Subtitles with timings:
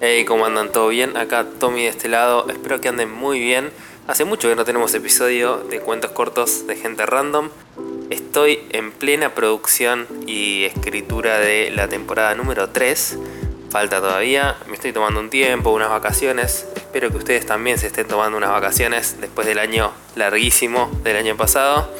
[0.00, 0.70] Hey, ¿cómo andan?
[0.70, 1.16] ¿Todo bien?
[1.16, 2.48] Acá Tommy de este lado.
[2.48, 3.72] Espero que anden muy bien.
[4.06, 7.50] Hace mucho que no tenemos episodio de cuentos cortos de gente random.
[8.08, 13.18] Estoy en plena producción y escritura de la temporada número 3.
[13.70, 14.56] Falta todavía.
[14.68, 16.68] Me estoy tomando un tiempo, unas vacaciones.
[16.76, 21.36] Espero que ustedes también se estén tomando unas vacaciones después del año larguísimo del año
[21.36, 21.90] pasado.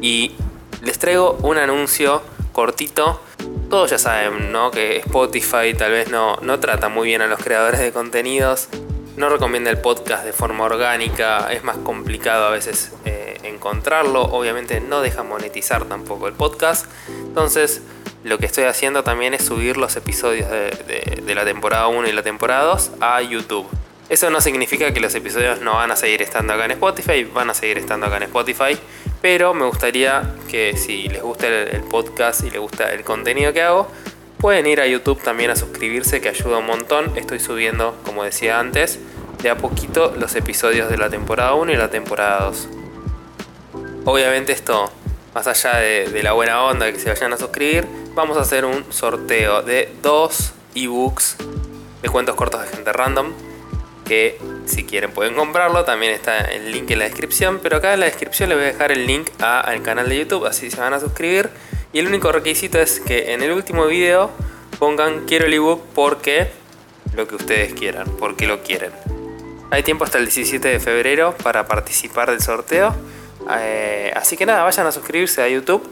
[0.00, 0.32] Y
[0.80, 3.20] les traigo un anuncio cortito
[3.68, 4.70] todos ya saben, ¿no?
[4.70, 8.68] Que Spotify tal vez no, no trata muy bien a los creadores de contenidos,
[9.16, 14.80] no recomienda el podcast de forma orgánica, es más complicado a veces eh, encontrarlo, obviamente
[14.80, 17.82] no deja monetizar tampoco el podcast, entonces
[18.24, 22.12] lo que estoy haciendo también es subir los episodios de, de la temporada 1 y
[22.12, 23.68] la temporada 2 a YouTube.
[24.08, 27.50] Eso no significa que los episodios no van a seguir estando acá en Spotify, van
[27.50, 28.78] a seguir estando acá en Spotify,
[29.20, 33.62] pero me gustaría que si les gusta el, podcast y les gusta el contenido que
[33.62, 33.88] hago,
[34.38, 37.16] pueden ir a YouTube también a suscribirse, que ayuda un montón.
[37.16, 38.98] Estoy subiendo, como decía antes,
[39.42, 42.68] de a poquito los episodios de la temporada 1 y la temporada 2.
[44.04, 44.90] Obviamente esto,
[45.34, 48.90] más allá de, la buena onda que se vayan a suscribir, vamos a hacer un
[48.92, 51.36] sorteo de dos ebooks
[52.02, 53.32] de cuentos cortos de gente random
[54.04, 54.38] que
[54.68, 58.06] si quieren pueden comprarlo, también está el link en la descripción, pero acá en la
[58.06, 61.00] descripción les voy a dejar el link al canal de YouTube, así se van a
[61.00, 61.50] suscribir.
[61.92, 64.30] Y el único requisito es que en el último video
[64.78, 66.48] pongan quiero el ebook porque
[67.14, 68.92] lo que ustedes quieran, porque lo quieren.
[69.70, 72.94] Hay tiempo hasta el 17 de febrero para participar del sorteo.
[73.50, 75.86] Eh, así que nada, vayan a suscribirse a YouTube.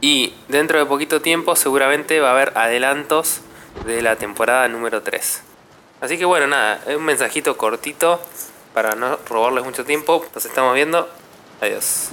[0.00, 3.40] Y dentro de poquito tiempo seguramente va a haber adelantos
[3.86, 5.42] de la temporada número 3.
[6.00, 8.20] Así que bueno, nada, un mensajito cortito
[8.72, 10.24] para no robarles mucho tiempo.
[10.34, 11.08] Nos estamos viendo.
[11.60, 12.10] Adiós.